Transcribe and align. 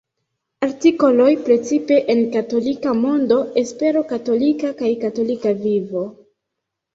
Artikoloj 0.67 1.33
precipe 1.49 1.97
en 2.13 2.21
Katolika 2.35 2.95
Mondo, 3.03 3.37
Espero 3.63 4.03
Katolika 4.13 4.73
kaj 4.81 4.91
Katolika 5.05 5.55
Vivo. 5.61 6.05